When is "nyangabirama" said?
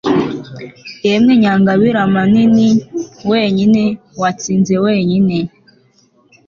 1.41-2.21